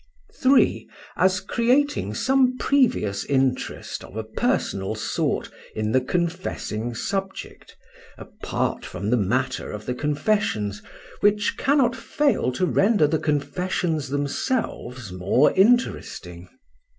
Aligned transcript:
3. 0.33 0.89
As 1.15 1.39
creating 1.39 2.15
some 2.15 2.57
previous 2.57 3.23
interest 3.25 4.03
of 4.03 4.17
a 4.17 4.23
personal 4.23 4.95
sort 4.95 5.51
in 5.75 5.91
the 5.91 6.01
confessing 6.01 6.95
subject, 6.95 7.77
apart 8.17 8.83
from 8.83 9.11
the 9.11 9.15
matter 9.17 9.71
of 9.71 9.85
the 9.85 9.93
confessions, 9.93 10.81
which 11.19 11.55
cannot 11.55 11.95
fail 11.95 12.51
to 12.51 12.65
render 12.65 13.05
the 13.05 13.19
confessions 13.19 14.09
themselves 14.09 15.11
more 15.11 15.51
interesting. 15.51 16.49